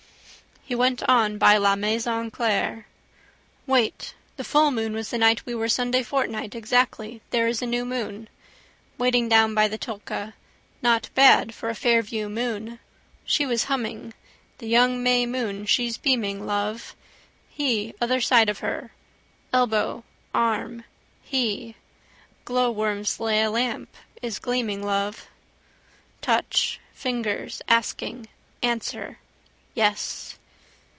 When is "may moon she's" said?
15.03-15.97